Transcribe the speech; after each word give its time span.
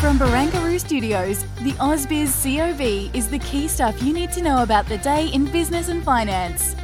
From 0.00 0.16
Barangaroo 0.16 0.78
Studios, 0.78 1.42
the 1.64 1.72
AusBiz 1.72 2.30
COB 2.44 3.12
is 3.16 3.28
the 3.28 3.40
key 3.40 3.66
stuff 3.66 4.00
you 4.00 4.12
need 4.12 4.30
to 4.30 4.40
know 4.40 4.62
about 4.62 4.86
the 4.86 4.98
day 4.98 5.26
in 5.26 5.46
business 5.46 5.88
and 5.88 6.04
finance. 6.04 6.76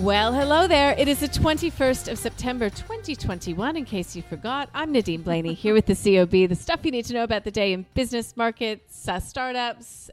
Well, 0.00 0.34
hello 0.34 0.66
there. 0.66 0.94
It 0.98 1.08
is 1.08 1.20
the 1.20 1.28
21st 1.28 2.12
of 2.12 2.18
September 2.18 2.68
2021. 2.68 3.78
In 3.78 3.86
case 3.86 4.14
you 4.14 4.20
forgot, 4.20 4.68
I'm 4.74 4.92
Nadine 4.92 5.22
Blayney 5.22 5.54
here 5.54 5.72
with 5.72 5.86
the 5.86 5.94
COB, 5.94 6.46
the 6.50 6.54
stuff 6.54 6.80
you 6.82 6.90
need 6.90 7.06
to 7.06 7.14
know 7.14 7.24
about 7.24 7.44
the 7.44 7.50
day 7.50 7.72
in 7.72 7.86
business 7.94 8.36
markets, 8.36 9.08
uh, 9.08 9.18
startups, 9.18 10.10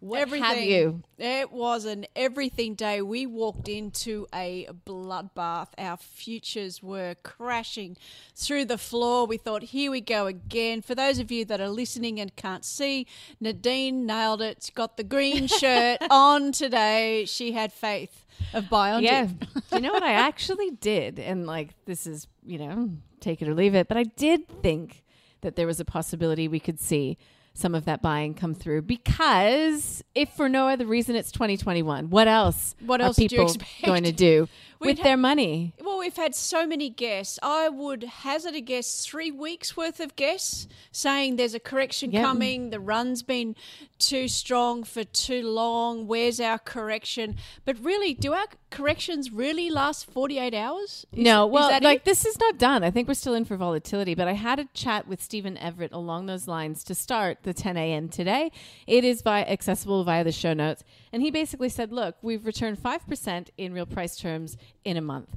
what 0.00 0.20
everything. 0.20 0.44
have 0.44 0.58
you. 0.58 1.02
It 1.18 1.50
was 1.52 1.84
an 1.84 2.06
everything 2.14 2.74
day. 2.74 3.02
We 3.02 3.26
walked 3.26 3.68
into 3.68 4.26
a 4.34 4.68
bloodbath. 4.86 5.68
Our 5.76 5.96
futures 5.96 6.82
were 6.82 7.16
crashing 7.22 7.96
through 8.34 8.66
the 8.66 8.78
floor. 8.78 9.26
We 9.26 9.36
thought, 9.36 9.62
here 9.62 9.90
we 9.90 10.00
go 10.00 10.26
again. 10.26 10.82
For 10.82 10.94
those 10.94 11.18
of 11.18 11.30
you 11.30 11.44
that 11.46 11.60
are 11.60 11.68
listening 11.68 12.20
and 12.20 12.34
can't 12.36 12.64
see, 12.64 13.06
Nadine 13.40 14.06
nailed 14.06 14.42
it. 14.42 14.58
She's 14.62 14.70
got 14.70 14.96
the 14.96 15.04
green 15.04 15.46
shirt 15.60 15.98
on 16.10 16.52
today. 16.52 17.24
She 17.26 17.52
had 17.52 17.72
faith 17.72 18.24
of 18.54 18.72
on 18.72 19.02
Yeah. 19.02 19.28
you 19.72 19.80
know 19.80 19.92
what 19.92 20.02
I 20.02 20.12
actually 20.12 20.70
did? 20.70 21.18
And 21.18 21.46
like, 21.46 21.70
this 21.86 22.06
is, 22.06 22.26
you 22.46 22.58
know, 22.58 22.90
take 23.20 23.42
it 23.42 23.48
or 23.48 23.54
leave 23.54 23.74
it. 23.74 23.88
But 23.88 23.96
I 23.96 24.04
did 24.04 24.48
think 24.62 25.02
that 25.40 25.56
there 25.56 25.66
was 25.66 25.80
a 25.80 25.84
possibility 25.84 26.48
we 26.48 26.60
could 26.60 26.80
see 26.80 27.18
some 27.54 27.74
of 27.74 27.84
that 27.86 28.02
buying 28.02 28.34
come 28.34 28.54
through 28.54 28.82
because 28.82 30.02
if 30.14 30.28
for 30.30 30.48
no 30.48 30.68
other 30.68 30.86
reason 30.86 31.16
it's 31.16 31.32
2021 31.32 32.10
what 32.10 32.28
else 32.28 32.74
What 32.84 33.00
are 33.00 33.04
else 33.04 33.18
you 33.18 33.28
people 33.28 33.54
going 33.84 34.04
to 34.04 34.12
do 34.12 34.48
We'd 34.80 34.86
with 34.88 34.98
ha- 34.98 35.04
their 35.04 35.16
money 35.16 35.74
we've 36.08 36.16
had 36.16 36.34
so 36.34 36.66
many 36.66 36.88
guests. 36.88 37.38
I 37.42 37.68
would 37.68 38.02
hazard 38.02 38.54
a 38.54 38.62
guess 38.62 39.04
three 39.04 39.30
weeks 39.30 39.76
worth 39.76 40.00
of 40.00 40.16
guests 40.16 40.66
saying 40.90 41.36
there's 41.36 41.52
a 41.52 41.60
correction 41.60 42.12
Yep. 42.12 42.24
coming. 42.24 42.70
The 42.70 42.80
run's 42.80 43.22
been 43.22 43.54
too 43.98 44.26
strong 44.26 44.84
for 44.84 45.04
too 45.04 45.46
long. 45.46 46.06
Where's 46.06 46.40
our 46.40 46.58
correction? 46.58 47.36
But 47.66 47.76
really, 47.84 48.14
do 48.14 48.32
our 48.32 48.46
corrections 48.70 49.30
really 49.30 49.68
last 49.68 50.06
48 50.10 50.54
hours? 50.54 51.04
Is- 51.12 51.22
no, 51.24 51.46
well, 51.46 51.68
like 51.82 51.98
it? 51.98 52.04
this 52.06 52.24
is 52.24 52.38
not 52.40 52.56
done. 52.56 52.82
I 52.82 52.90
think 52.90 53.06
we're 53.06 53.12
still 53.12 53.34
in 53.34 53.44
for 53.44 53.56
volatility. 53.58 54.14
But 54.14 54.28
I 54.28 54.32
had 54.32 54.58
a 54.58 54.64
chat 54.72 55.06
with 55.06 55.22
Steven 55.22 55.58
Everett 55.58 55.92
along 55.92 56.24
those 56.24 56.48
lines 56.48 56.82
to 56.84 56.94
start 56.94 57.42
the 57.42 57.52
10 57.52 57.76
a.m. 57.76 58.08
today. 58.08 58.50
It 58.86 59.04
is 59.04 59.20
via 59.20 59.44
accessible 59.44 60.04
via 60.04 60.24
the 60.24 60.32
show 60.32 60.54
notes, 60.54 60.84
and 61.12 61.20
he 61.20 61.30
basically 61.30 61.68
said, 61.68 61.92
"Look, 61.92 62.16
we've 62.22 62.46
returned 62.46 62.78
five 62.78 63.06
percent 63.06 63.50
in 63.58 63.74
real 63.74 63.84
price 63.84 64.16
terms 64.16 64.56
in 64.86 64.96
a 64.96 65.02
month. 65.02 65.36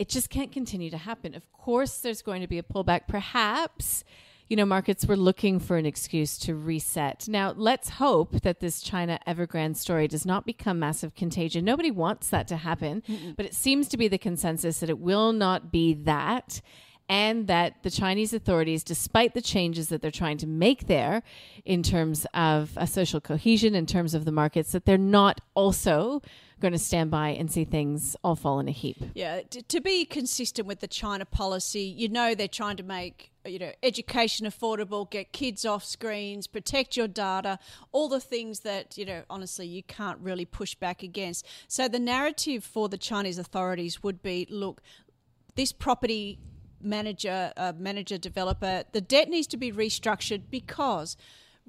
It 0.00 0.08
just 0.08 0.30
can't 0.30 0.50
continue 0.50 0.90
to 0.90 0.96
happen. 0.96 1.34
Of 1.34 1.52
course, 1.52 1.98
there's 1.98 2.22
going 2.22 2.40
to 2.40 2.48
be 2.48 2.56
a 2.56 2.62
pullback, 2.62 3.02
perhaps." 3.06 4.02
You 4.48 4.56
know, 4.56 4.64
markets 4.64 5.06
were 5.06 5.16
looking 5.16 5.60
for 5.60 5.76
an 5.76 5.86
excuse 5.86 6.38
to 6.38 6.56
reset. 6.56 7.28
Now, 7.28 7.52
let's 7.56 7.90
hope 7.90 8.40
that 8.40 8.60
this 8.60 8.80
China 8.80 9.20
Evergrande 9.26 9.76
story 9.76 10.08
does 10.08 10.24
not 10.26 10.44
become 10.44 10.80
massive 10.80 11.14
contagion. 11.14 11.64
Nobody 11.64 11.90
wants 11.90 12.30
that 12.30 12.48
to 12.48 12.56
happen, 12.56 13.02
but 13.36 13.46
it 13.46 13.54
seems 13.54 13.88
to 13.88 13.96
be 13.96 14.08
the 14.08 14.18
consensus 14.18 14.80
that 14.80 14.90
it 14.90 14.98
will 14.98 15.32
not 15.32 15.70
be 15.70 15.92
that 15.94 16.62
and 17.10 17.48
that 17.48 17.82
the 17.82 17.90
Chinese 17.90 18.32
authorities, 18.32 18.84
despite 18.84 19.34
the 19.34 19.42
changes 19.42 19.88
that 19.88 20.00
they're 20.00 20.12
trying 20.12 20.38
to 20.38 20.46
make 20.46 20.86
there 20.86 21.24
in 21.64 21.82
terms 21.82 22.24
of 22.34 22.78
social 22.86 23.20
cohesion, 23.20 23.74
in 23.74 23.84
terms 23.84 24.14
of 24.14 24.24
the 24.24 24.30
markets, 24.30 24.70
that 24.70 24.84
they're 24.84 24.96
not 24.96 25.40
also 25.54 26.22
going 26.60 26.70
to 26.70 26.78
stand 26.78 27.10
by 27.10 27.30
and 27.30 27.50
see 27.50 27.64
things 27.64 28.14
all 28.22 28.36
fall 28.36 28.60
in 28.60 28.68
a 28.68 28.70
heap. 28.70 28.96
Yeah, 29.14 29.40
t- 29.42 29.62
to 29.62 29.80
be 29.80 30.04
consistent 30.04 30.68
with 30.68 30.78
the 30.78 30.86
China 30.86 31.24
policy, 31.24 31.82
you 31.82 32.08
know 32.08 32.36
they're 32.36 32.46
trying 32.46 32.76
to 32.76 32.84
make 32.84 33.32
you 33.44 33.58
know 33.58 33.72
education 33.82 34.46
affordable, 34.46 35.10
get 35.10 35.32
kids 35.32 35.64
off 35.64 35.84
screens, 35.84 36.46
protect 36.46 36.96
your 36.96 37.08
data, 37.08 37.58
all 37.90 38.08
the 38.08 38.20
things 38.20 38.60
that 38.60 38.96
you 38.96 39.04
know 39.04 39.22
honestly 39.28 39.66
you 39.66 39.82
can't 39.82 40.20
really 40.20 40.44
push 40.44 40.76
back 40.76 41.02
against. 41.02 41.44
So 41.66 41.88
the 41.88 41.98
narrative 41.98 42.62
for 42.62 42.88
the 42.88 42.98
Chinese 42.98 43.38
authorities 43.38 44.00
would 44.04 44.22
be, 44.22 44.46
look, 44.48 44.80
this 45.56 45.72
property 45.72 46.38
manager, 46.82 47.52
uh, 47.56 47.72
manager 47.76 48.18
developer, 48.18 48.84
the 48.92 49.00
debt 49.00 49.28
needs 49.28 49.46
to 49.48 49.56
be 49.56 49.72
restructured 49.72 50.42
because 50.50 51.16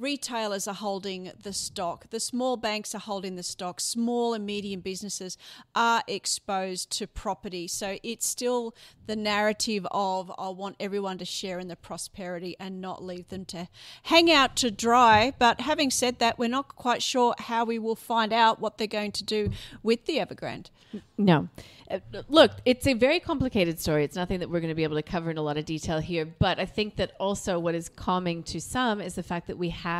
retailers 0.02 0.68
are 0.68 0.74
holding 0.74 1.32
the 1.42 1.54
stock, 1.54 2.10
the 2.10 2.20
small 2.20 2.58
banks 2.58 2.96
are 2.96 3.00
holding 3.00 3.36
the 3.36 3.44
stock, 3.44 3.80
small 3.80 4.34
and 4.34 4.46
medium 4.46 4.82
businesses 4.82 5.38
are 5.76 6.04
exposed 6.08 6.90
to 6.98 7.08
property. 7.08 7.68
So 7.68 7.98
it's 8.04 8.28
still 8.28 8.76
the 9.06 9.16
narrative 9.16 9.86
of 9.92 10.32
I 10.38 10.50
want 10.50 10.76
everyone 10.80 11.18
to 11.20 11.26
share 11.26 11.60
in 11.60 11.68
the 11.68 11.76
prosperity 11.76 12.56
and 12.60 12.82
not 12.82 13.04
leave 13.04 13.30
them 13.30 13.46
to 13.46 13.68
hang 14.04 14.32
out 14.32 14.56
to 14.58 14.72
dry. 14.72 15.34
But 15.38 15.62
having 15.62 15.92
said 15.92 16.20
that, 16.20 16.40
we're 16.40 16.50
not 16.50 16.76
quite 16.76 17.04
sure 17.04 17.36
how 17.38 17.66
we 17.66 17.78
will 17.78 17.96
find 17.96 18.34
out 18.34 18.60
what 18.60 18.78
they're 18.78 18.88
going 18.88 19.12
to 19.14 19.24
do 19.24 19.52
with 19.84 20.06
the 20.06 20.18
Evergrande. 20.18 20.70
No. 21.18 21.50
Uh, 21.90 22.00
Look, 22.30 22.52
it's 22.66 22.88
a 22.88 22.94
very 22.94 23.20
complicated 23.20 23.80
story. 23.80 24.04
It's 24.06 24.16
nothing 24.16 24.40
that 24.40 24.50
we're 24.50 24.62
going 24.62 24.70
to 24.70 24.76
be 24.76 24.84
able 24.84 24.96
to 24.96 25.04
cover 25.04 25.30
in 25.30 25.38
a 25.38 25.42
lot 25.42 25.58
of 25.58 25.66
detail 25.66 26.00
here. 26.00 26.26
But 26.26 26.60
I 26.60 26.66
think 26.66 26.96
that 26.96 27.12
also 27.20 27.60
what 27.60 27.76
is 27.76 27.90
calming 27.90 28.44
to 28.44 28.62
some 28.62 29.02
is 29.02 29.16
the 29.16 29.24
fact 29.24 29.48
that 29.48 29.58
we 29.58 29.70
have 29.70 29.91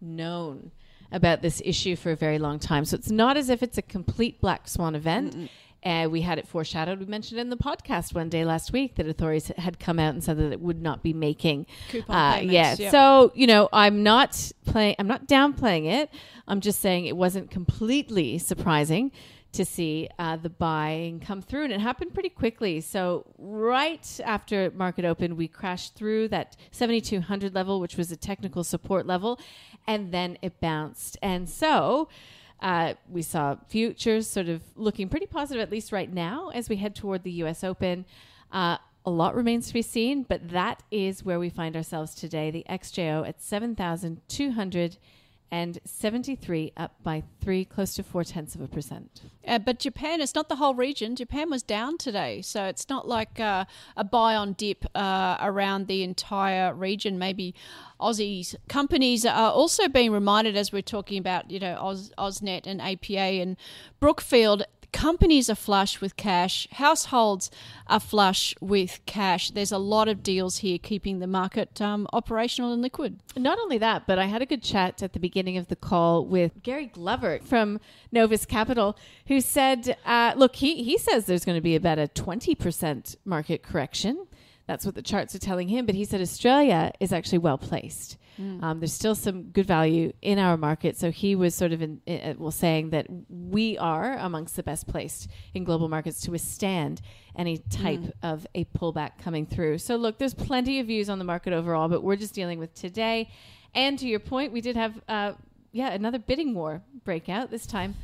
known 0.00 0.70
about 1.12 1.42
this 1.42 1.60
issue 1.64 1.96
for 1.96 2.12
a 2.12 2.16
very 2.16 2.38
long 2.38 2.58
time. 2.58 2.84
So 2.84 2.96
it's 2.96 3.10
not 3.10 3.36
as 3.36 3.48
if 3.48 3.62
it's 3.62 3.78
a 3.78 3.82
complete 3.82 4.40
black 4.40 4.68
swan 4.68 4.94
event. 4.94 5.50
Uh, 5.82 6.06
we 6.10 6.20
had 6.20 6.38
it 6.38 6.46
foreshadowed. 6.46 7.00
We 7.00 7.06
mentioned 7.06 7.40
in 7.40 7.48
the 7.48 7.56
podcast 7.56 8.14
one 8.14 8.28
day 8.28 8.44
last 8.44 8.70
week 8.70 8.96
that 8.96 9.08
authorities 9.08 9.50
had 9.56 9.80
come 9.80 9.98
out 9.98 10.12
and 10.12 10.22
said 10.22 10.36
that 10.36 10.52
it 10.52 10.60
would 10.60 10.82
not 10.82 11.02
be 11.02 11.14
making 11.14 11.66
Coupon 11.88 12.14
uh, 12.14 12.34
payments, 12.34 12.52
yeah. 12.52 12.76
yeah. 12.78 12.90
So 12.90 13.32
you 13.34 13.46
know, 13.46 13.68
I'm 13.72 14.02
not 14.02 14.52
playing. 14.66 14.96
I'm 14.98 15.06
not 15.06 15.26
downplaying 15.26 15.90
it. 15.90 16.10
I'm 16.46 16.60
just 16.60 16.80
saying 16.80 17.06
it 17.06 17.16
wasn't 17.16 17.50
completely 17.50 18.36
surprising 18.36 19.10
to 19.52 19.64
see 19.64 20.08
uh, 20.18 20.36
the 20.36 20.50
buying 20.50 21.20
come 21.20 21.42
through, 21.42 21.64
and 21.64 21.72
it 21.72 21.80
happened 21.80 22.14
pretty 22.14 22.28
quickly. 22.28 22.80
So 22.80 23.26
right 23.38 24.20
after 24.24 24.70
market 24.70 25.04
open, 25.04 25.36
we 25.36 25.48
crashed 25.48 25.94
through 25.94 26.28
that 26.28 26.56
7,200 26.70 27.54
level, 27.54 27.80
which 27.80 27.96
was 27.96 28.12
a 28.12 28.16
technical 28.16 28.62
support 28.62 29.06
level, 29.06 29.40
and 29.86 30.12
then 30.12 30.38
it 30.42 30.60
bounced. 30.60 31.16
And 31.22 31.48
so. 31.48 32.08
Uh, 32.62 32.92
we 33.08 33.22
saw 33.22 33.56
futures 33.68 34.26
sort 34.26 34.46
of 34.46 34.60
looking 34.76 35.08
pretty 35.08 35.24
positive, 35.24 35.62
at 35.62 35.70
least 35.70 35.92
right 35.92 36.12
now, 36.12 36.50
as 36.50 36.68
we 36.68 36.76
head 36.76 36.94
toward 36.94 37.22
the 37.22 37.30
U.S. 37.30 37.64
Open. 37.64 38.04
Uh, 38.52 38.76
a 39.06 39.10
lot 39.10 39.34
remains 39.34 39.68
to 39.68 39.72
be 39.72 39.80
seen, 39.80 40.24
but 40.24 40.50
that 40.50 40.82
is 40.90 41.24
where 41.24 41.38
we 41.38 41.48
find 41.48 41.74
ourselves 41.74 42.14
today. 42.14 42.50
The 42.50 42.66
XJO 42.68 43.26
at 43.26 43.40
7,273, 45.50 46.72
up 46.76 46.94
by 47.02 47.22
three, 47.40 47.64
close 47.64 47.94
to 47.94 48.02
four 48.02 48.24
tenths 48.24 48.54
of 48.54 48.60
a 48.60 48.68
percent. 48.68 49.22
Uh, 49.46 49.58
but 49.58 49.78
Japan, 49.78 50.20
it's 50.20 50.34
not 50.34 50.48
the 50.48 50.56
whole 50.56 50.74
region. 50.74 51.16
Japan 51.16 51.50
was 51.50 51.62
down 51.62 51.98
today, 51.98 52.40
so 52.42 52.64
it's 52.64 52.88
not 52.88 53.08
like 53.08 53.40
uh, 53.40 53.64
a 53.96 54.04
buy 54.04 54.36
on 54.36 54.52
dip 54.52 54.84
uh, 54.94 55.36
around 55.40 55.86
the 55.86 56.02
entire 56.02 56.72
region. 56.74 57.18
Maybe 57.18 57.54
Aussies 58.00 58.54
companies 58.68 59.26
are 59.26 59.50
also 59.50 59.88
being 59.88 60.12
reminded 60.12 60.56
as 60.56 60.72
we're 60.72 60.82
talking 60.82 61.18
about, 61.18 61.50
you 61.50 61.58
know, 61.58 61.76
Oz, 61.80 62.12
AusNet 62.16 62.66
and 62.66 62.80
APA 62.80 63.18
and 63.18 63.56
Brookfield. 63.98 64.64
Companies 64.92 65.48
are 65.48 65.54
flush 65.54 66.00
with 66.00 66.16
cash. 66.16 66.66
Households 66.72 67.50
are 67.86 68.00
flush 68.00 68.54
with 68.60 69.00
cash. 69.06 69.50
There's 69.50 69.72
a 69.72 69.78
lot 69.78 70.08
of 70.08 70.22
deals 70.22 70.58
here 70.58 70.78
keeping 70.78 71.20
the 71.20 71.26
market 71.26 71.80
um, 71.80 72.08
operational 72.12 72.72
and 72.72 72.82
liquid. 72.82 73.20
Not 73.36 73.58
only 73.58 73.78
that, 73.78 74.06
but 74.06 74.18
I 74.18 74.26
had 74.26 74.42
a 74.42 74.46
good 74.46 74.62
chat 74.62 75.02
at 75.02 75.12
the 75.12 75.20
beginning 75.20 75.56
of 75.56 75.68
the 75.68 75.76
call 75.76 76.24
with 76.24 76.62
Gary 76.62 76.86
Glover 76.86 77.38
from 77.44 77.78
Novus 78.10 78.44
Capital, 78.44 78.96
who 79.26 79.40
said, 79.40 79.96
uh, 80.04 80.32
look, 80.36 80.56
he, 80.56 80.82
he 80.82 80.98
says 80.98 81.26
there's 81.26 81.44
going 81.44 81.58
to 81.58 81.62
be 81.62 81.76
about 81.76 81.98
a 81.98 82.08
20% 82.08 83.16
market 83.24 83.62
correction. 83.62 84.26
That's 84.66 84.86
what 84.86 84.94
the 84.94 85.02
charts 85.02 85.34
are 85.34 85.40
telling 85.40 85.68
him. 85.68 85.86
But 85.86 85.94
he 85.94 86.04
said 86.04 86.20
Australia 86.20 86.92
is 87.00 87.12
actually 87.12 87.38
well 87.38 87.58
placed. 87.58 88.16
Um, 88.62 88.80
there's 88.80 88.92
still 88.92 89.14
some 89.14 89.44
good 89.44 89.66
value 89.66 90.12
in 90.22 90.38
our 90.38 90.56
market. 90.56 90.96
So 90.96 91.10
he 91.10 91.34
was 91.34 91.54
sort 91.54 91.72
of 91.72 91.82
in, 91.82 92.00
uh, 92.08 92.34
well 92.38 92.50
saying 92.50 92.90
that 92.90 93.06
we 93.28 93.76
are 93.78 94.16
amongst 94.18 94.56
the 94.56 94.62
best 94.62 94.86
placed 94.86 95.28
in 95.54 95.64
global 95.64 95.88
markets 95.88 96.20
to 96.22 96.30
withstand 96.30 97.00
any 97.36 97.58
type 97.58 98.02
of 98.22 98.46
a 98.54 98.64
pullback 98.66 99.18
coming 99.18 99.46
through. 99.46 99.78
So 99.78 99.96
look, 99.96 100.18
there's 100.18 100.34
plenty 100.34 100.80
of 100.80 100.86
views 100.86 101.08
on 101.08 101.18
the 101.18 101.24
market 101.24 101.52
overall, 101.52 101.88
but 101.88 102.02
we're 102.02 102.16
just 102.16 102.34
dealing 102.34 102.58
with 102.58 102.74
today. 102.74 103.30
And 103.74 103.98
to 103.98 104.06
your 104.08 104.20
point, 104.20 104.52
we 104.52 104.60
did 104.60 104.76
have 104.76 105.00
uh, 105.08 105.32
yeah 105.72 105.92
another 105.92 106.18
bidding 106.18 106.54
war 106.54 106.82
breakout 107.04 107.50
this 107.50 107.66
time 107.66 107.94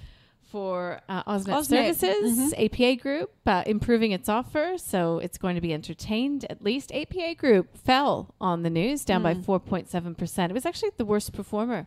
for 0.56 1.02
uh, 1.06 1.22
AusNet, 1.24 1.52
AusNet. 1.52 1.94
Services, 1.96 2.54
APA 2.56 2.96
Group, 2.96 3.30
uh, 3.44 3.62
improving 3.66 4.12
its 4.12 4.26
offer, 4.26 4.78
so 4.78 5.18
it's 5.18 5.36
going 5.36 5.54
to 5.54 5.60
be 5.60 5.74
entertained. 5.74 6.46
At 6.48 6.64
least 6.64 6.90
APA 6.92 7.34
Group 7.34 7.76
fell 7.76 8.34
on 8.40 8.62
the 8.62 8.70
news, 8.70 9.04
down 9.04 9.22
by 9.22 9.34
4.7%. 9.34 10.48
It 10.48 10.52
was 10.54 10.64
actually 10.64 10.92
the 10.96 11.04
worst 11.04 11.34
performer 11.34 11.86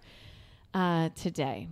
uh, 0.75 1.09
today. 1.15 1.67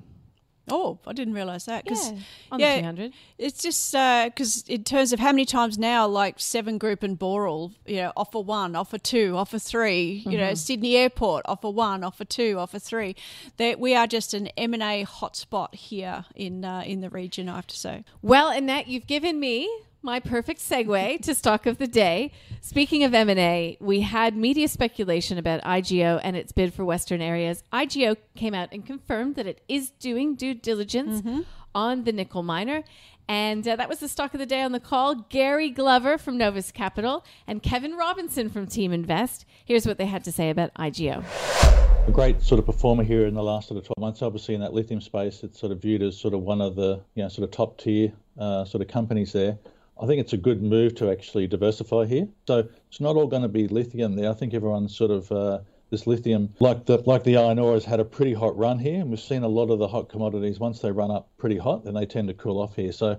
Oh, 0.70 1.00
I 1.08 1.14
didn't 1.14 1.34
realize 1.34 1.66
that. 1.66 1.86
'cause, 1.86 2.12
Yeah, 2.12 2.18
on 2.52 2.60
yeah, 2.60 2.76
the 2.76 2.80
300. 2.82 3.14
It's 3.38 3.62
just 3.62 3.92
because 3.94 4.64
in 4.68 4.84
terms 4.84 5.14
of 5.14 5.20
how 5.20 5.32
many 5.32 5.46
times 5.46 5.78
now, 5.78 6.06
like 6.08 6.40
Seven 6.40 6.78
Group 6.78 7.04
and 7.04 7.18
Boral, 7.18 7.74
you 7.86 7.98
know, 7.98 8.12
offer 8.18 8.40
one, 8.40 8.76
offer 8.76 8.98
two, 8.98 9.36
offer 9.38 9.60
3 9.60 10.24
You 10.26 10.38
know, 10.38 10.54
Sydney 10.54 10.96
Airport 10.98 11.44
offer 11.46 11.70
one, 11.70 12.04
offer 12.04 12.26
two, 12.26 12.58
offer 12.60 12.80
three. 12.80 13.16
That 13.58 13.80
we 13.80 13.96
are 13.96 14.08
just 14.08 14.34
an 14.34 14.48
M 14.58 14.74
and 14.74 14.84
A 14.84 15.06
hotspot 15.06 15.74
here 15.76 16.26
in 16.36 16.66
uh, 16.66 16.84
in 16.86 17.02
the 17.02 17.10
region. 17.10 17.48
I 17.50 17.56
have 17.56 17.68
to 17.68 17.78
say. 17.78 18.04
Well, 18.22 18.50
Annette, 18.50 18.88
you've 18.88 19.08
given 19.08 19.40
me 19.40 19.70
my 20.02 20.20
perfect 20.20 20.60
segue 20.60 21.22
to 21.22 21.36
stock 21.36 21.66
of 21.66 21.78
the 21.78 21.88
day. 21.88 22.32
Speaking 22.62 23.04
of 23.04 23.14
M&A, 23.14 23.78
we 23.80 24.02
had 24.02 24.36
media 24.36 24.68
speculation 24.68 25.38
about 25.38 25.62
IGO 25.64 26.20
and 26.24 26.36
its 26.36 26.52
bid 26.52 26.74
for 26.74 26.86
Western 26.86 27.22
areas. 27.22 27.64
IGO 27.74 28.16
came 28.36 28.54
out 28.54 28.70
and 28.72 28.86
confirmed 28.86 29.36
that 29.36 29.48
it 29.48 29.62
is 29.68 29.90
doing 29.92 30.36
due 30.36 30.54
diligence 30.54 31.46
on 31.74 32.04
the 32.04 32.12
nickel 32.12 32.44
miner. 32.44 32.84
And 33.30 33.68
uh, 33.68 33.76
that 33.76 33.90
was 33.90 34.00
the 34.00 34.08
stock 34.08 34.34
of 34.34 34.40
the 34.40 34.46
day 34.46 34.62
on 34.62 34.72
the 34.72 34.80
call. 34.80 35.16
Gary 35.16 35.70
Glover 35.70 36.18
from 36.18 36.38
Novus 36.38 36.72
Capital 36.72 37.26
and 37.46 37.62
Kevin 37.62 37.96
Robinson 37.98 38.50
from 38.50 38.68
Team 38.68 38.94
Invest. 38.94 39.46
Here's 39.66 39.86
what 39.86 39.98
they 39.98 40.06
had 40.06 40.24
to 40.24 40.32
say 40.32 40.50
about 40.50 40.74
IGO. 40.76 41.24
a 42.08 42.12
great 42.12 42.42
sort 42.42 42.58
of 42.60 42.66
performer 42.66 43.04
here 43.04 43.26
in 43.26 43.34
the 43.34 43.44
last 43.44 43.68
sort 43.68 43.78
of 43.78 43.86
12 43.86 44.00
months. 44.00 44.22
Obviously, 44.22 44.56
in 44.56 44.62
that 44.62 44.74
lithium 44.74 45.02
space, 45.02 45.44
it's 45.44 45.60
sort 45.60 45.74
of 45.74 45.82
viewed 45.82 46.02
as 46.02 46.18
sort 46.18 46.34
of 46.34 46.42
one 46.42 46.62
of 46.62 46.76
the 46.76 47.02
you 47.16 47.24
know 47.24 47.28
sort 47.28 47.44
of 47.44 47.52
top 47.52 47.78
tier 47.78 48.14
uh, 48.40 48.64
sort 48.64 48.82
of 48.82 48.88
companies 48.88 49.34
there. 49.34 49.58
I 50.02 50.06
think 50.06 50.22
it's 50.22 50.34
a 50.34 50.38
good 50.38 50.62
move 50.62 50.96
to 50.96 51.12
actually 51.12 51.48
diversify 51.48 52.06
here. 52.06 52.28
So 52.48 52.68
it's 52.90 53.00
not 53.00 53.16
all 53.16 53.28
going 53.28 53.42
to 53.42 53.48
be 53.48 53.68
lithium 53.68 54.16
there. 54.16 54.30
I 54.30 54.34
think 54.34 54.54
everyone's 54.54 54.96
sort 54.96 55.12
of 55.12 55.32
uh, 55.32 55.60
this 55.90 56.06
lithium, 56.06 56.54
like 56.60 56.86
the 56.86 56.98
like 57.06 57.24
the 57.24 57.38
iron 57.38 57.60
ore, 57.60 57.74
has 57.74 57.86
had 57.86 58.00
a 58.00 58.06
pretty 58.06 58.34
hot 58.34 58.58
run 58.58 58.80
here, 58.80 59.00
and 59.02 59.10
we've 59.10 59.20
seen 59.20 59.44
a 59.44 59.48
lot 59.48 59.70
of 59.70 59.80
the 59.80 59.88
hot 59.88 60.10
commodities. 60.10 60.60
Once 60.60 60.80
they 60.80 60.92
run 60.92 61.12
up 61.12 61.30
pretty 61.38 61.58
hot, 61.58 61.86
then 61.86 61.94
they 61.94 62.06
tend 62.06 62.28
to 62.28 62.34
cool 62.34 62.60
off 62.60 62.76
here. 62.76 62.92
So 62.92 63.18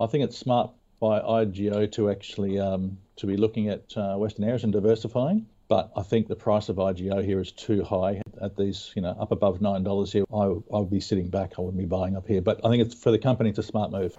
I 0.00 0.06
think 0.06 0.24
it's 0.24 0.38
smart 0.38 0.70
by 1.00 1.20
IGO 1.20 1.90
to 1.92 2.10
actually 2.10 2.58
um, 2.58 2.98
to 3.16 3.26
be 3.26 3.36
looking 3.36 3.68
at 3.68 3.96
uh, 3.96 4.16
Western 4.16 4.44
areas 4.44 4.64
and 4.64 4.72
diversifying. 4.72 5.46
But 5.74 5.90
I 5.96 6.04
think 6.04 6.28
the 6.28 6.36
price 6.36 6.68
of 6.68 6.76
IGO 6.76 7.24
here 7.24 7.40
is 7.40 7.50
too 7.50 7.82
high 7.82 8.22
at 8.40 8.56
these, 8.56 8.92
you 8.94 9.02
know, 9.02 9.08
up 9.18 9.32
above 9.32 9.60
nine 9.60 9.82
dollars 9.82 10.12
here. 10.12 10.24
I 10.32 10.44
I 10.44 10.78
would 10.78 10.88
be 10.88 11.00
sitting 11.00 11.28
back. 11.28 11.54
I 11.58 11.62
wouldn't 11.62 11.80
be 11.80 11.84
buying 11.84 12.16
up 12.16 12.28
here. 12.28 12.40
But 12.40 12.64
I 12.64 12.68
think 12.68 12.80
it's 12.80 12.94
for 12.94 13.10
the 13.10 13.18
company, 13.18 13.50
it's 13.50 13.58
a 13.58 13.64
smart 13.64 13.90
move. 13.90 14.16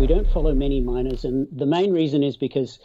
We 0.00 0.08
don't 0.08 0.28
follow 0.32 0.52
many 0.52 0.80
miners, 0.80 1.24
and 1.24 1.46
the 1.52 1.64
main 1.64 1.92
reason 1.92 2.24
is 2.24 2.36
because 2.36 2.80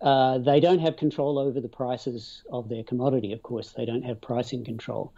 uh, 0.00 0.38
they 0.38 0.60
don't 0.60 0.78
have 0.78 0.96
control 0.96 1.36
over 1.36 1.60
the 1.60 1.68
prices 1.68 2.44
of 2.52 2.68
their 2.68 2.84
commodity. 2.84 3.32
Of 3.32 3.42
course, 3.42 3.72
they 3.72 3.86
don't 3.86 4.04
have 4.04 4.20
pricing 4.20 4.64
control. 4.64 5.12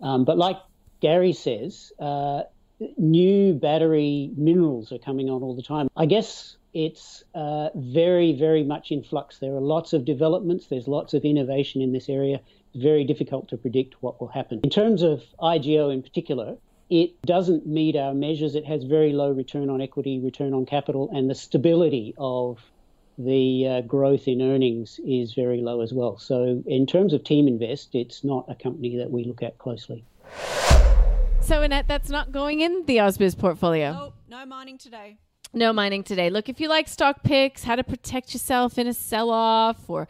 Um, 0.00 0.24
but 0.24 0.36
like 0.36 0.56
Gary 0.98 1.32
says, 1.32 1.92
uh, 2.00 2.42
new 2.96 3.54
battery 3.54 4.32
minerals 4.36 4.90
are 4.90 4.98
coming 4.98 5.30
on 5.30 5.44
all 5.44 5.54
the 5.54 5.62
time. 5.62 5.86
I 5.96 6.06
guess 6.06 6.56
it's 6.74 7.24
uh, 7.34 7.70
very, 7.74 8.32
very 8.32 8.62
much 8.64 8.90
in 8.90 9.02
flux. 9.02 9.38
There 9.38 9.54
are 9.54 9.60
lots 9.60 9.92
of 9.92 10.04
developments, 10.04 10.66
there's 10.66 10.88
lots 10.88 11.14
of 11.14 11.24
innovation 11.24 11.82
in 11.82 11.92
this 11.92 12.08
area. 12.08 12.40
It's 12.74 12.82
very 12.82 13.04
difficult 13.04 13.48
to 13.48 13.56
predict 13.56 13.96
what 14.00 14.20
will 14.20 14.28
happen. 14.28 14.60
In 14.62 14.70
terms 14.70 15.02
of 15.02 15.22
IGO 15.40 15.92
in 15.92 16.02
particular, 16.02 16.56
it 16.90 17.20
doesn't 17.22 17.66
meet 17.66 17.96
our 17.96 18.14
measures. 18.14 18.54
It 18.54 18.66
has 18.66 18.84
very 18.84 19.12
low 19.12 19.30
return 19.32 19.68
on 19.70 19.80
equity, 19.80 20.20
return 20.20 20.54
on 20.54 20.66
capital, 20.66 21.10
and 21.12 21.28
the 21.28 21.34
stability 21.34 22.14
of 22.16 22.58
the 23.18 23.66
uh, 23.66 23.80
growth 23.82 24.28
in 24.28 24.40
earnings 24.40 25.00
is 25.04 25.34
very 25.34 25.60
low 25.60 25.80
as 25.80 25.92
well. 25.92 26.18
So, 26.18 26.62
in 26.66 26.86
terms 26.86 27.12
of 27.12 27.24
Team 27.24 27.48
Invest, 27.48 27.94
it's 27.94 28.22
not 28.22 28.46
a 28.48 28.54
company 28.54 28.96
that 28.96 29.10
we 29.10 29.24
look 29.24 29.42
at 29.42 29.58
closely. 29.58 30.04
So, 31.40 31.62
Annette, 31.62 31.88
that's 31.88 32.10
not 32.10 32.30
going 32.30 32.60
in 32.60 32.84
the 32.86 32.98
AusBiz 32.98 33.36
portfolio. 33.36 34.10
Oh, 34.10 34.12
no 34.28 34.46
mining 34.46 34.78
today. 34.78 35.18
No 35.52 35.72
mining 35.72 36.02
today. 36.02 36.28
Look, 36.28 36.48
if 36.48 36.60
you 36.60 36.68
like 36.68 36.88
stock 36.88 37.22
picks, 37.22 37.64
how 37.64 37.76
to 37.76 37.82
protect 37.82 38.34
yourself 38.34 38.78
in 38.78 38.86
a 38.86 38.92
sell 38.92 39.30
off, 39.30 39.88
or 39.88 40.06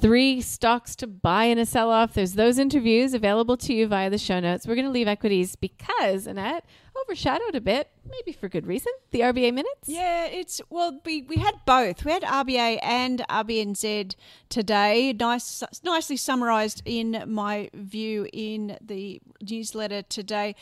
three 0.00 0.40
stocks 0.40 0.96
to 0.96 1.06
buy 1.06 1.44
in 1.44 1.58
a 1.58 1.66
sell 1.66 1.90
off, 1.90 2.14
there's 2.14 2.34
those 2.34 2.58
interviews 2.58 3.12
available 3.12 3.56
to 3.58 3.74
you 3.74 3.86
via 3.86 4.08
the 4.08 4.16
show 4.16 4.40
notes. 4.40 4.66
We're 4.66 4.76
going 4.76 4.86
to 4.86 4.90
leave 4.90 5.08
equities 5.08 5.56
because, 5.56 6.26
Annette, 6.26 6.64
overshadowed 7.04 7.54
a 7.54 7.60
bit, 7.60 7.90
maybe 8.08 8.32
for 8.32 8.48
good 8.48 8.66
reason, 8.66 8.92
the 9.10 9.20
RBA 9.20 9.52
minutes. 9.54 9.88
Yeah, 9.88 10.26
it's 10.26 10.60
well, 10.70 11.00
we, 11.04 11.22
we 11.22 11.36
had 11.36 11.54
both. 11.66 12.04
We 12.04 12.12
had 12.12 12.22
RBA 12.22 12.78
and 12.82 13.24
RBNZ 13.28 14.14
today. 14.48 15.12
Nice, 15.12 15.62
nicely 15.82 16.16
summarised 16.16 16.82
in 16.84 17.24
my 17.26 17.70
view 17.74 18.28
in 18.32 18.78
the 18.80 19.20
newsletter 19.40 20.02
today. 20.02 20.54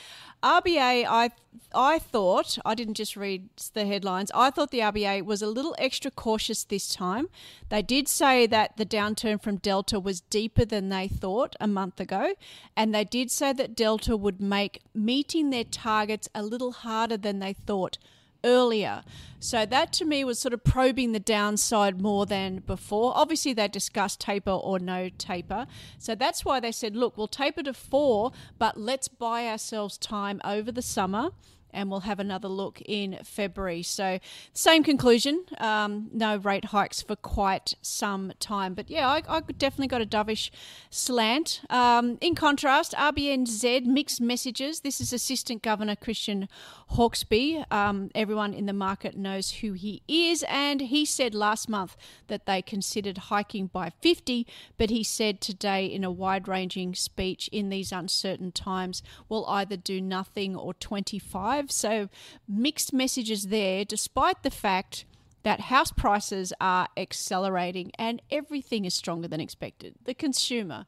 RBA, 0.42 1.06
I 1.08 1.30
I 1.74 1.98
thought 1.98 2.58
I 2.64 2.74
didn't 2.74 2.94
just 2.94 3.16
read 3.16 3.48
the 3.74 3.86
headlines. 3.86 4.30
I 4.34 4.50
thought 4.50 4.70
the 4.70 4.80
RBA 4.80 5.24
was 5.24 5.42
a 5.42 5.46
little 5.46 5.74
extra 5.78 6.10
cautious 6.10 6.64
this 6.64 6.94
time. 6.94 7.28
They 7.68 7.82
did 7.82 8.08
say 8.08 8.46
that 8.46 8.76
the 8.76 8.86
downturn 8.86 9.42
from 9.42 9.56
Delta 9.56 9.98
was 9.98 10.20
deeper 10.20 10.64
than 10.64 10.88
they 10.88 11.08
thought 11.08 11.56
a 11.60 11.66
month 11.66 12.00
ago, 12.00 12.34
and 12.76 12.94
they 12.94 13.04
did 13.04 13.30
say 13.30 13.52
that 13.52 13.74
Delta 13.74 14.16
would 14.16 14.40
make 14.40 14.82
meeting 14.94 15.50
their 15.50 15.64
targets 15.64 16.25
a 16.34 16.42
little 16.42 16.72
harder 16.72 17.16
than 17.16 17.38
they 17.38 17.52
thought 17.52 17.98
earlier. 18.44 19.02
So 19.40 19.66
that 19.66 19.92
to 19.94 20.04
me 20.04 20.24
was 20.24 20.38
sort 20.38 20.54
of 20.54 20.64
probing 20.64 21.12
the 21.12 21.20
downside 21.20 22.00
more 22.00 22.26
than 22.26 22.58
before. 22.60 23.12
Obviously, 23.14 23.52
they 23.52 23.68
discussed 23.68 24.20
taper 24.20 24.50
or 24.50 24.78
no 24.78 25.10
taper. 25.18 25.66
So 25.98 26.14
that's 26.14 26.44
why 26.44 26.60
they 26.60 26.72
said, 26.72 26.96
look, 26.96 27.16
we'll 27.16 27.28
taper 27.28 27.62
to 27.64 27.74
four, 27.74 28.32
but 28.58 28.78
let's 28.78 29.08
buy 29.08 29.46
ourselves 29.46 29.98
time 29.98 30.40
over 30.44 30.72
the 30.72 30.82
summer. 30.82 31.30
And 31.76 31.90
we'll 31.90 32.00
have 32.00 32.18
another 32.18 32.48
look 32.48 32.80
in 32.86 33.18
February. 33.22 33.82
So, 33.82 34.18
same 34.52 34.82
conclusion. 34.82 35.44
Um, 35.58 36.08
no 36.12 36.38
rate 36.38 36.66
hikes 36.66 37.02
for 37.02 37.14
quite 37.14 37.74
some 37.82 38.32
time. 38.40 38.74
But 38.74 38.90
yeah, 38.90 39.08
I, 39.08 39.22
I 39.28 39.40
definitely 39.40 39.88
got 39.88 40.00
a 40.00 40.06
dovish 40.06 40.50
slant. 40.90 41.60
Um, 41.70 42.18
in 42.20 42.34
contrast, 42.34 42.94
RBNZ 42.94 43.84
mixed 43.84 44.20
messages. 44.20 44.80
This 44.80 45.00
is 45.00 45.12
Assistant 45.12 45.62
Governor 45.62 45.96
Christian 45.96 46.48
Hawkesby. 46.92 47.70
Um, 47.70 48.10
everyone 48.14 48.54
in 48.54 48.66
the 48.66 48.72
market 48.72 49.16
knows 49.16 49.50
who 49.50 49.74
he 49.74 50.02
is, 50.08 50.44
and 50.48 50.80
he 50.80 51.04
said 51.04 51.34
last 51.34 51.68
month 51.68 51.96
that 52.28 52.46
they 52.46 52.62
considered 52.62 53.18
hiking 53.18 53.66
by 53.66 53.90
50, 54.00 54.46
but 54.78 54.90
he 54.90 55.02
said 55.02 55.40
today 55.40 55.86
in 55.86 56.04
a 56.04 56.10
wide 56.10 56.48
ranging 56.48 56.94
speech 56.94 57.48
in 57.52 57.68
these 57.68 57.92
uncertain 57.92 58.52
times, 58.52 59.02
we'll 59.28 59.46
either 59.46 59.76
do 59.76 60.00
nothing 60.00 60.56
or 60.56 60.74
25. 60.74 61.65
So 61.70 62.08
mixed 62.48 62.92
messages 62.92 63.48
there, 63.48 63.84
despite 63.84 64.42
the 64.42 64.50
fact 64.50 65.04
that 65.46 65.60
house 65.60 65.92
prices 65.92 66.52
are 66.60 66.88
accelerating 66.96 67.92
and 67.98 68.20
everything 68.32 68.84
is 68.84 68.94
stronger 68.94 69.28
than 69.28 69.40
expected. 69.40 69.94
The 70.04 70.12
consumer, 70.12 70.86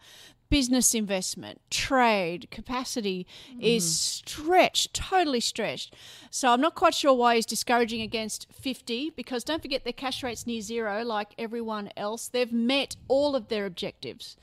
business 0.51 0.97
investment, 0.97 1.61
trade, 1.71 2.51
capacity 2.51 3.25
is 3.61 3.85
mm-hmm. 3.85 4.27
stretched, 4.27 4.95
totally 4.95 5.39
stretched. 5.39 5.95
So 6.31 6.53
I'm 6.53 6.61
not 6.61 6.75
quite 6.75 6.95
sure 6.95 7.15
why 7.15 7.37
he's 7.37 7.47
discouraging 7.47 8.01
against 8.01 8.49
50 8.53 9.11
because 9.11 9.45
don't 9.45 9.63
forget 9.63 9.85
their 9.85 9.93
cash 9.93 10.25
rate's 10.25 10.45
near 10.45 10.61
zero 10.61 11.05
like 11.05 11.35
everyone 11.39 11.91
else. 11.97 12.27
They've 12.29 12.53
met 12.53 12.97
all 13.07 13.37
of 13.37 13.49
their 13.49 13.65
objectives. 13.65 14.37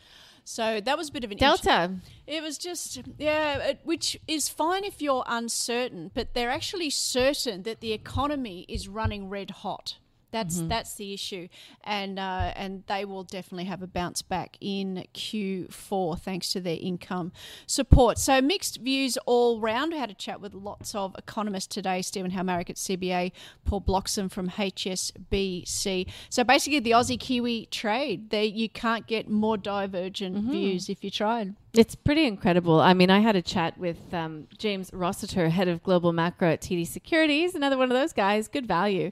So 0.47 0.79
that 0.79 0.95
was 0.95 1.09
a 1.09 1.11
bit 1.11 1.23
of 1.23 1.31
an 1.31 1.37
Delta. 1.37 1.95
it 2.27 2.43
was 2.43 2.59
just, 2.59 3.01
yeah, 3.17 3.57
it, 3.57 3.79
which 3.83 4.17
is 4.27 4.47
fine 4.47 4.83
if 4.83 5.01
you're 5.01 5.23
uncertain, 5.27 6.11
but 6.13 6.35
they're 6.35 6.51
actually 6.51 6.91
certain 6.91 7.63
that 7.63 7.81
the 7.81 7.91
economy 7.93 8.63
is 8.69 8.87
running 8.87 9.27
red 9.27 9.49
hot. 9.49 9.97
That's 10.35 10.59
that's 10.59 10.95
the 10.95 11.13
issue, 11.13 11.47
and 11.85 12.19
uh, 12.19 12.51
and 12.57 12.83
they 12.87 13.05
will 13.05 13.23
definitely 13.23 13.63
have 13.65 13.81
a 13.81 13.87
bounce 13.87 14.21
back 14.21 14.57
in 14.59 15.05
Q4 15.13 16.19
thanks 16.19 16.51
to 16.51 16.59
their 16.59 16.77
income 16.77 17.31
support. 17.67 18.17
So 18.17 18.41
mixed 18.41 18.81
views 18.81 19.17
all 19.25 19.61
round. 19.61 19.93
We 19.93 19.97
had 19.97 20.11
a 20.11 20.15
chat 20.15 20.41
with 20.41 20.53
lots 20.53 20.93
of 20.93 21.15
economists 21.17 21.67
today. 21.67 22.01
Stephen 22.01 22.31
Halmarick 22.31 22.69
at 22.69 22.75
CBA, 22.75 23.31
Paul 23.63 23.79
Bloxham 23.79 24.27
from 24.27 24.49
HSBC. 24.49 26.09
So 26.29 26.43
basically, 26.43 26.81
the 26.81 26.91
Aussie 26.91 27.17
Kiwi 27.17 27.67
trade. 27.71 28.29
There, 28.29 28.43
you 28.43 28.67
can't 28.67 29.07
get 29.07 29.29
more 29.29 29.55
divergent 29.55 30.51
views 30.51 30.89
if 30.89 31.01
you 31.01 31.09
tried. 31.09 31.55
It's 31.73 31.95
pretty 31.95 32.25
incredible. 32.25 32.79
I 32.79 32.93
mean, 32.93 33.09
I 33.09 33.19
had 33.19 33.35
a 33.35 33.41
chat 33.41 33.77
with 33.77 34.13
um, 34.13 34.47
James 34.57 34.91
Rossiter, 34.93 35.49
head 35.49 35.67
of 35.67 35.83
global 35.83 36.13
macro 36.13 36.49
at 36.49 36.61
TD 36.61 36.87
Securities, 36.87 37.55
another 37.55 37.77
one 37.77 37.91
of 37.91 37.97
those 37.97 38.13
guys, 38.13 38.47
good 38.47 38.65
value, 38.65 39.11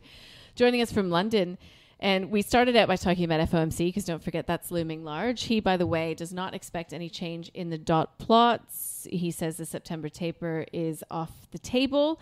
joining 0.56 0.82
us 0.82 0.92
from 0.92 1.10
London. 1.10 1.58
And 2.00 2.32
we 2.32 2.42
started 2.42 2.76
out 2.76 2.90
by 2.90 2.98
talking 2.98 3.24
about 3.24 3.48
FOMC 3.50 3.78
because 3.78 4.04
don't 4.04 4.22
forget 4.22 4.46
that's 4.46 4.72
looming 4.72 5.06
large. 5.06 5.44
He, 5.44 5.62
by 5.62 5.78
the 5.78 5.88
way, 5.88 6.14
does 6.14 6.34
not 6.34 6.54
expect 6.54 6.92
any 6.92 7.10
change 7.10 7.50
in 7.54 7.70
the 7.70 7.78
dot 7.78 8.18
plots. 8.18 9.08
He 9.10 9.32
says 9.32 9.56
the 9.56 9.66
September 9.66 10.10
taper 10.10 10.66
is 10.74 11.04
off 11.10 11.32
the 11.52 11.60
table. 11.60 12.20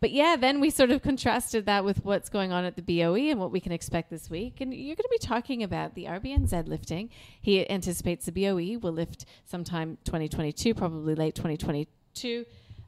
But 0.00 0.12
yeah, 0.12 0.36
then 0.36 0.60
we 0.60 0.70
sort 0.70 0.90
of 0.90 1.02
contrasted 1.02 1.66
that 1.66 1.84
with 1.84 2.04
what's 2.04 2.28
going 2.28 2.52
on 2.52 2.64
at 2.64 2.76
the 2.76 2.82
BOE 2.82 3.30
and 3.30 3.40
what 3.40 3.50
we 3.50 3.58
can 3.58 3.72
expect 3.72 4.10
this 4.10 4.30
week. 4.30 4.60
And 4.60 4.72
you're 4.72 4.96
going 4.96 4.96
to 4.96 5.08
be 5.10 5.18
talking 5.18 5.62
about 5.62 5.94
the 5.94 6.04
RBNZ 6.04 6.68
lifting. 6.68 7.10
He 7.40 7.68
anticipates 7.68 8.26
the 8.26 8.32
BOE 8.32 8.78
will 8.78 8.92
lift 8.92 9.24
sometime 9.46 9.98
2022, 10.04 10.74
probably 10.74 11.14
late 11.14 11.34
2022. 11.34 12.44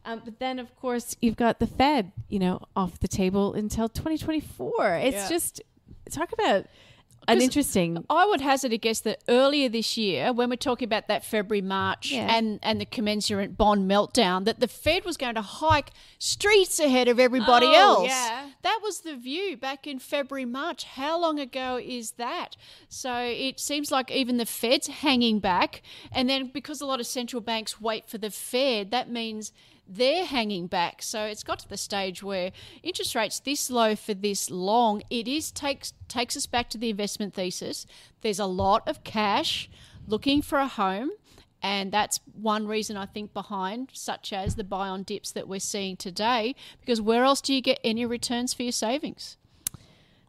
Um, 0.06 0.22
but 0.24 0.38
then, 0.38 0.58
of 0.58 0.74
course, 0.76 1.16
you've 1.20 1.36
got 1.36 1.58
the 1.58 1.66
Fed, 1.66 2.12
you 2.28 2.38
know, 2.38 2.60
off 2.76 3.00
the 3.00 3.08
table 3.08 3.52
until 3.54 3.88
2024. 3.88 4.94
It's 4.96 5.14
Yeah. 5.16 5.28
just 5.28 5.60
talk 6.10 6.32
about 6.32 6.66
an 7.28 7.42
interesting. 7.42 8.04
I 8.08 8.24
would 8.24 8.40
hazard 8.40 8.72
a 8.72 8.78
guess 8.78 9.00
that 9.00 9.20
earlier 9.28 9.68
this 9.68 9.96
year, 9.96 10.32
when 10.32 10.48
we're 10.48 10.54
talking 10.54 10.86
about 10.86 11.08
that 11.08 11.24
February 11.24 11.60
March 11.60 12.12
Yeah. 12.12 12.32
and 12.32 12.60
and 12.62 12.80
the 12.80 12.84
commensurate 12.84 13.56
bond 13.58 13.90
meltdown, 13.90 14.44
that 14.44 14.60
the 14.60 14.68
Fed 14.68 15.04
was 15.04 15.16
going 15.16 15.34
to 15.34 15.42
hike 15.42 15.90
streets 16.20 16.78
ahead 16.78 17.08
of 17.08 17.18
everybody 17.18 17.66
Oh, 17.66 17.72
else. 18.02 18.08
yeah. 18.10 18.50
That 18.62 18.78
was 18.80 19.00
the 19.00 19.16
view 19.16 19.56
back 19.56 19.88
in 19.88 19.98
February 19.98 20.44
March. 20.44 20.84
How 20.84 21.18
long 21.18 21.40
ago 21.40 21.80
is 21.82 22.12
that? 22.12 22.56
So 22.88 23.12
it 23.16 23.58
seems 23.58 23.90
like 23.90 24.08
even 24.12 24.36
the 24.36 24.46
Fed's 24.46 24.86
hanging 24.86 25.40
back, 25.40 25.82
and 26.12 26.30
then 26.30 26.46
because 26.54 26.80
a 26.80 26.86
lot 26.86 27.00
of 27.00 27.08
central 27.08 27.42
banks 27.42 27.80
wait 27.80 28.08
for 28.08 28.18
the 28.18 28.30
Fed, 28.30 28.92
that 28.92 29.10
means 29.10 29.50
they're 29.88 30.24
hanging 30.24 30.66
back. 30.66 31.02
So 31.02 31.24
it's 31.24 31.42
got 31.42 31.58
to 31.60 31.68
the 31.68 31.76
stage 31.76 32.22
where 32.22 32.50
interest 32.82 33.14
rates 33.14 33.40
this 33.40 33.70
low 33.70 33.94
for 33.96 34.14
this 34.14 34.50
long, 34.50 35.02
it 35.10 35.28
is 35.28 35.50
takes 35.50 35.92
takes 36.08 36.36
us 36.36 36.46
back 36.46 36.68
to 36.70 36.78
the 36.78 36.90
investment 36.90 37.34
thesis. 37.34 37.86
There's 38.22 38.38
a 38.38 38.46
lot 38.46 38.86
of 38.88 39.04
cash 39.04 39.68
looking 40.06 40.42
for 40.42 40.58
a 40.58 40.68
home. 40.68 41.10
And 41.62 41.90
that's 41.90 42.20
one 42.34 42.68
reason 42.68 42.96
I 42.96 43.06
think 43.06 43.32
behind, 43.32 43.90
such 43.92 44.32
as 44.32 44.54
the 44.54 44.62
buy 44.62 44.88
on 44.88 45.02
dips 45.02 45.32
that 45.32 45.48
we're 45.48 45.58
seeing 45.58 45.96
today, 45.96 46.54
because 46.80 47.00
where 47.00 47.24
else 47.24 47.40
do 47.40 47.54
you 47.54 47.60
get 47.62 47.80
any 47.82 48.04
returns 48.04 48.52
for 48.54 48.62
your 48.62 48.72
savings? 48.72 49.36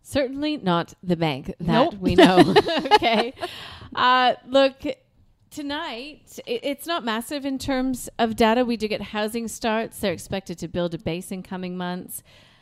Certainly 0.02 0.58
not 0.58 0.94
the 1.04 1.18
bank 1.18 1.48
that 1.48 1.60
Nope. 1.60 1.96
we 2.00 2.16
know. 2.24 2.56
okay. 2.94 3.34
Uh, 3.96 4.34
look, 4.46 4.76
tonight, 5.58 6.40
it's 6.46 6.86
not 6.86 7.04
massive 7.04 7.44
in 7.44 7.58
terms 7.58 8.10
of 8.20 8.36
data. 8.36 8.64
We 8.64 8.78
do 8.78 8.88
get 8.88 9.02
housing 9.02 9.48
starts. 9.48 9.98
They're 9.98 10.14
expected 10.14 10.60
to 10.60 10.68
build 10.68 10.94
a 10.94 11.00
base 11.00 11.32
in 11.32 11.42
coming 11.42 11.76
months. 11.76 12.22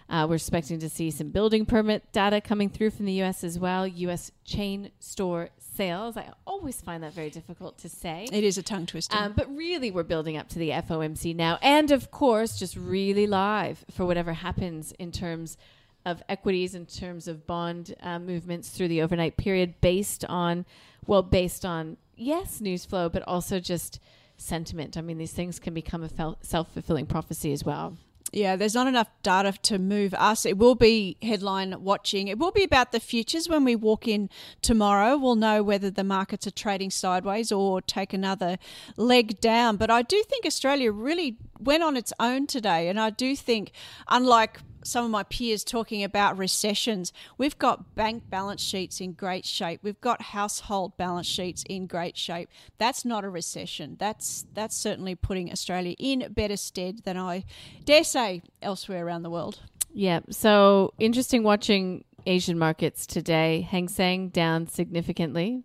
Uh, 0.10 0.26
we're 0.30 0.36
expecting 0.36 0.80
to 0.80 0.88
see 0.88 1.12
some 1.12 1.28
building 1.28 1.66
permit 1.66 2.10
data 2.14 2.40
coming 2.40 2.70
through 2.70 2.92
from 2.92 3.06
the 3.06 3.12
U.S. 3.14 3.44
as 3.44 3.60
well. 3.60 3.86
U.S. 3.86 4.32
chain 4.46 4.92
store 5.02 5.50
sales. 5.60 6.16
I 6.16 6.32
always 6.48 6.80
find 6.80 7.04
that 7.04 7.12
very 7.12 7.30
difficult 7.30 7.78
to 7.80 7.90
say. 7.90 8.30
It 8.32 8.46
is 8.46 8.58
a 8.58 8.64
tongue 8.64 8.86
twister. 8.86 9.18
Um, 9.18 9.34
but 9.36 9.54
really, 9.54 9.92
we're 9.92 10.04
building 10.04 10.38
up 10.38 10.48
to 10.50 10.60
the 10.60 10.70
FOMC 10.70 11.36
now. 11.36 11.60
And 11.62 11.92
of 11.92 12.12
course, 12.12 12.58
just 12.58 12.78
really 12.78 13.28
live 13.28 13.84
for 13.92 14.06
whatever 14.06 14.32
happens 14.32 14.94
in 14.94 15.12
terms 15.12 15.58
of 16.06 16.24
equities, 16.30 16.76
in 16.76 16.86
terms 16.86 17.28
of 17.28 17.46
bond 17.46 17.94
uh, 18.02 18.20
movements 18.20 18.70
through 18.70 18.88
the 18.88 19.02
overnight 19.02 19.36
period, 19.36 19.82
based 19.82 20.24
on, 20.30 20.66
well, 21.06 21.24
based 21.24 21.66
on, 21.66 21.98
yes, 22.16 22.62
news 22.62 22.86
flow, 22.86 23.10
but 23.10 23.24
also 23.24 23.60
just 23.60 24.00
sentiment. 24.38 24.98
I 24.98 25.02
mean, 25.02 25.18
these 25.18 25.34
things 25.34 25.60
can 25.60 25.74
become 25.74 26.04
a 26.04 26.36
self 26.42 26.74
fulfilling 26.74 27.06
prophecy 27.06 27.54
as 27.54 27.64
well. 27.64 27.98
Yeah, 28.32 28.58
there's 28.58 28.74
not 28.74 28.88
enough 28.88 29.08
data 29.24 29.54
to 29.64 29.80
move 29.80 30.14
us. 30.16 30.46
It 30.46 30.58
will 30.58 30.76
be 30.76 31.16
headline 31.22 31.84
watching. 31.84 32.28
It 32.28 32.38
will 32.38 32.52
be 32.52 32.64
about 32.64 32.92
the 32.92 33.00
futures 33.00 33.48
when 33.48 33.64
we 33.64 33.78
walk 33.78 34.10
in 34.10 34.30
tomorrow. 34.62 35.16
We'll 35.16 35.36
know 35.36 35.64
whether 35.64 35.90
the 35.90 36.04
markets 36.04 36.46
are 36.46 36.52
trading 36.52 36.92
sideways 36.92 37.52
or 37.52 37.82
take 37.82 38.14
another 38.14 38.58
leg 38.98 39.40
down. 39.40 39.78
But 39.78 39.90
I 39.90 40.02
do 40.02 40.22
think 40.24 40.46
Australia 40.46 40.92
really 40.92 41.38
went 41.60 41.84
on 41.84 41.96
its 41.96 42.12
own 42.20 42.46
today. 42.48 42.90
And 42.90 43.00
I 43.00 43.10
do 43.10 43.36
think, 43.38 43.72
unlike 44.10 44.60
some 44.86 45.04
of 45.04 45.12
my 45.12 45.24
peers 45.24 45.64
talking 45.64 46.04
about 46.04 46.38
recessions. 46.38 47.12
We've 47.38 47.58
got 47.58 47.96
bank 47.96 48.30
balance 48.30 48.62
sheets 48.62 49.02
in 49.02 49.14
great 49.14 49.46
shape. 49.46 49.80
We've 49.84 50.00
got 50.00 50.22
household 50.22 50.96
balance 50.98 51.28
sheets 51.28 51.64
in 51.68 51.88
great 51.88 52.18
shape. 52.18 52.50
That's 52.78 53.04
not 53.04 53.24
a 53.26 53.30
recession. 53.30 53.96
That's 54.00 54.46
that's 54.54 54.78
certainly 54.78 55.16
putting 55.16 55.52
Australia 55.52 55.96
in 55.98 56.28
better 56.32 56.58
stead 56.58 57.00
than 57.04 57.18
I 57.18 57.44
dare 57.84 58.04
say 58.04 58.42
elsewhere 58.62 59.06
around 59.06 59.24
the 59.24 59.30
world. 59.30 59.60
Yeah. 59.94 60.20
So 60.30 60.94
interesting 61.00 61.44
watching 61.44 62.04
Asian 62.26 62.60
markets 62.60 63.06
today. 63.06 63.62
Hang 63.62 63.88
Seng 63.88 64.30
down 64.30 64.68
significantly. 64.68 65.64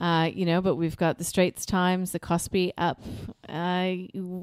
Uh, 0.00 0.30
you 0.32 0.46
know, 0.46 0.62
but 0.62 0.76
we've 0.76 0.96
got 0.96 1.18
the 1.18 1.24
Straits 1.24 1.66
Times, 1.66 2.12
the 2.12 2.18
Kospi 2.20 2.72
up. 2.78 3.00
Uh, 3.48 3.94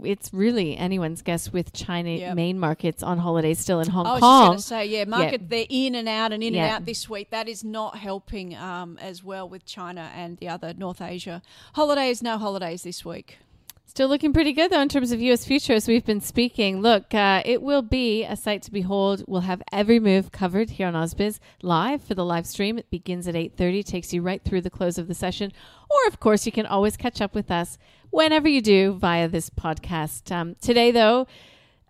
it's 0.05 0.31
really 0.31 0.77
anyone's 0.77 1.21
guess 1.23 1.51
with 1.51 1.73
China 1.73 2.11
Yep. 2.11 2.35
main 2.35 2.59
markets 2.59 3.01
on 3.01 3.17
holiday 3.17 3.53
still 3.55 3.79
in 3.79 3.87
Hong 3.89 4.05
I 4.05 4.11
was 4.13 4.19
Kong. 4.19 4.53
just 4.55 4.69
going 4.69 4.81
to 4.81 4.87
say, 4.89 4.97
yeah, 4.99 5.05
market 5.05 5.49
they're 5.49 5.65
in 5.67 5.95
and 5.95 6.07
out 6.07 6.31
and 6.31 6.43
in 6.43 6.53
Yeah. 6.53 6.63
and 6.65 6.71
out 6.75 6.85
this 6.85 7.09
week. 7.09 7.31
That 7.31 7.47
is 7.49 7.63
not 7.63 7.97
helping 7.97 8.55
um, 8.55 8.99
as 9.01 9.23
well 9.23 9.49
with 9.49 9.65
China 9.65 10.11
and 10.15 10.37
the 10.37 10.47
other 10.47 10.73
North 10.77 11.01
Asia 11.01 11.41
holidays. 11.73 12.21
No 12.21 12.37
holidays 12.37 12.83
this 12.83 13.03
week. 13.03 13.39
Still 13.89 14.09
looking 14.09 14.33
pretty 14.33 14.51
good 14.51 14.69
though 14.69 14.81
in 14.81 14.89
terms 14.89 15.11
of 15.13 15.21
U.S. 15.21 15.45
futures. 15.45 15.87
We've 15.87 16.05
been 16.05 16.19
speaking. 16.21 16.81
Look, 16.81 17.13
uh, 17.15 17.41
it 17.45 17.61
will 17.61 17.81
be 17.81 18.25
a 18.25 18.35
sight 18.35 18.61
to 18.63 18.71
behold. 18.71 19.23
We'll 19.27 19.41
have 19.41 19.63
every 19.71 19.99
move 19.99 20.31
covered 20.31 20.71
here 20.71 20.87
on 20.87 20.93
AusBiz 20.93 21.39
live 21.63 22.03
for 22.03 22.13
the 22.13 22.25
live 22.25 22.45
stream. 22.45 22.77
It 22.77 22.91
begins 22.91 23.27
at 23.27 23.35
eight 23.35 23.55
thirty, 23.55 23.81
takes 23.81 24.13
you 24.13 24.21
right 24.21 24.43
through 24.43 24.61
the 24.61 24.69
close 24.69 24.97
of 24.97 25.07
the 25.07 25.15
session. 25.15 25.51
Or 25.89 25.97
of 26.07 26.19
course, 26.19 26.45
you 26.45 26.51
can 26.51 26.65
always 26.65 26.97
catch 26.97 27.21
up 27.21 27.33
with 27.33 27.49
us 27.49 27.77
whenever 28.11 28.47
you 28.49 28.61
do 28.61 28.93
via 28.93 29.27
this 29.29 29.49
podcast. 29.49 30.31
Um, 30.31 30.55
today, 30.61 30.91
though. 30.91 31.25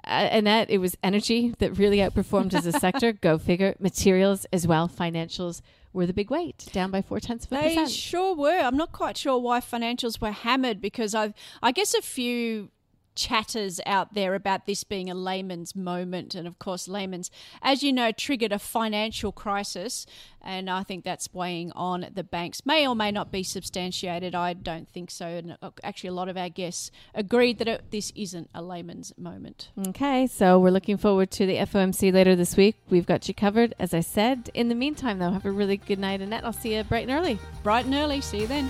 Uh, 0.04 0.30
Annette, 0.32 0.70
it 0.70 0.78
was 0.78 0.96
energy 1.04 1.54
that 1.58 1.78
really 1.78 1.98
outperformed 1.98 2.54
as 2.54 2.66
a 2.66 2.72
sector. 2.72 3.12
Go 3.22 3.38
figure. 3.38 3.76
Materials 3.80 4.46
as 4.54 4.66
well. 4.66 4.88
Financials 4.88 5.62
were 5.98 6.06
the 6.06 6.14
big 6.14 6.30
weight, 6.30 6.66
down 6.72 6.92
by 6.92 7.02
four 7.02 7.20
tenths 7.20 7.46
of 7.46 7.52
a 7.52 7.56
They 7.56 7.70
percent. 7.76 7.90
sure 7.92 8.36
were. 8.36 8.58
I'm 8.60 8.78
not 8.78 8.92
quite 8.94 9.18
sure 9.18 9.38
why 9.38 9.60
financials 9.60 10.22
were 10.22 10.32
hammered 10.32 10.80
because 10.80 11.14
I've, 11.14 11.34
I 11.62 11.72
guess, 11.74 11.94
a 11.94 12.02
few 12.02 12.70
chatters 13.18 13.82
out 13.86 14.14
there 14.14 14.36
about 14.36 14.66
this 14.66 14.86
being 14.86 15.10
a 15.10 15.16
Lehman's 15.16 15.76
moment. 15.76 16.36
And 16.36 16.48
of 16.48 16.60
course, 16.60 16.88
Lehman's, 16.88 17.30
as 17.62 17.84
you 17.84 17.92
know, 17.92 18.12
triggered 18.14 18.54
a 18.54 18.60
financial 18.60 19.34
crisis. 19.34 20.06
And 20.42 20.70
I 20.70 20.84
think 20.84 21.04
that's 21.04 21.34
weighing 21.34 21.74
on 21.74 22.08
the 22.14 22.24
banks. 22.24 22.66
May 22.66 22.88
or 22.88 22.96
may 22.96 23.12
not 23.12 23.32
be 23.32 23.44
substantiated. 23.44 24.34
I 24.34 24.54
don't 24.54 24.88
think 24.88 25.12
so. 25.12 25.26
And 25.26 25.58
uh, 25.62 25.72
actually, 25.84 26.10
a 26.10 26.14
lot 26.14 26.30
of 26.30 26.38
our 26.38 26.48
guests 26.48 26.92
agreed 27.14 27.58
that 27.58 27.68
it, 27.68 27.92
this 27.92 28.14
isn't 28.16 28.50
a 28.54 28.62
Lehman's 28.62 29.12
moment. 29.18 29.72
Okay, 29.90 30.28
so 30.28 30.58
we're 30.60 30.70
looking 30.70 30.96
forward 30.96 31.32
to 31.32 31.46
the 31.46 31.58
FOMC 31.58 32.14
later 32.14 32.36
this 32.36 32.56
week. 32.56 32.78
We've 32.90 33.06
got 33.06 33.28
you 33.28 33.34
covered, 33.34 33.74
as 33.78 33.94
I 33.94 34.00
said. 34.00 34.50
In 34.54 34.70
the 34.70 34.76
meantime, 34.76 35.20
though, 35.20 35.32
have 35.32 35.46
a 35.46 35.52
really 35.52 35.78
good 35.78 36.00
night, 36.00 36.22
Annette. 36.22 36.46
I'll 36.46 36.54
see 36.54 36.76
you 36.76 36.84
bright 36.84 37.10
and 37.10 37.12
early. 37.12 37.40
Bright 37.64 37.86
and 37.86 37.96
early. 37.96 38.22
See 38.22 38.42
you 38.42 38.48
then. 38.48 38.70